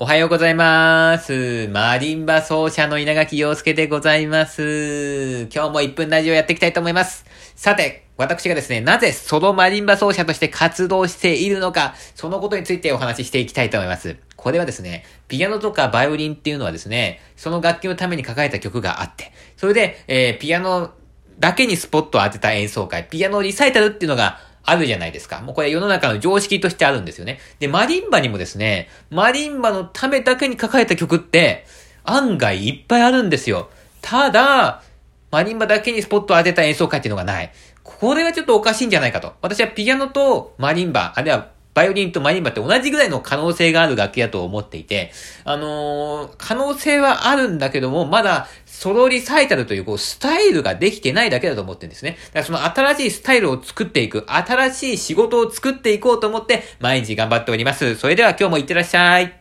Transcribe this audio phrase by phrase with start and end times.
[0.00, 1.66] おはようございます。
[1.72, 5.48] マリンバ奏者の稲垣陽介でございます。
[5.52, 7.24] 今日も1分ラジオやっていきたいと思います。
[7.56, 14.16] さて、私がですね、なぜソロマリンバ奏者として活動しているのか、そのことについてお話ししていきたいと思います。
[14.36, 20.92] これはですね、ピアノとかバイオリンっていうのはですね、その楽器のために書かれた曲があって、それで、えー、ピアノ
[21.40, 24.38] だけにスポットを当てた演奏会、ピアノリサイタルっていうのが
[24.70, 25.40] あるじゃないですか。
[25.40, 27.38] もうこれ世の中の常識としてあるんですよね。
[27.58, 31.66] で、マリンバにもですね、マリンバのためだけに書かれた曲って、
[32.04, 33.68] 案外いっぱいあるんですよ。
[34.00, 34.82] ただ、
[35.30, 37.52] マリンバだけにスポットを当てた演奏会っていうのがない。
[37.82, 39.34] これはちょっとおかしいんじゃないかと。
[39.42, 45.12] 私はピアノとマリンバ、あるいはバイオリンとマリンバって同じぐらいの可能性がある楽器だと思っていて、
[45.44, 52.16] あのー、可能性はあるんだけども、まだソロリサイタルというこうスタイルができてないだけだと思ってるんですね。
[52.32, 57.94] だからその新しいスタイルを作っていく、新しい仕事を作っていこうと思って毎日頑張っております。
[57.94, 59.37] それでは今日もいってらっしゃい。